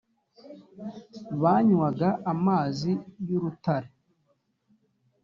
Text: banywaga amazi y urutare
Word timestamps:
banywaga 1.41 2.09
amazi 2.33 2.91
y 3.27 3.31
urutare 3.37 3.89